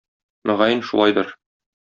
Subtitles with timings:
[0.51, 1.31] Мөгаен, шулайдыр.